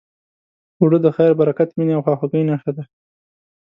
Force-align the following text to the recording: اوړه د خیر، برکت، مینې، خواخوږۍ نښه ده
اوړه 0.79 0.97
د 1.05 1.07
خیر، 1.15 1.31
برکت، 1.41 1.69
مینې، 1.77 1.95
خواخوږۍ 2.03 2.43
نښه 2.49 2.71
ده 2.77 2.83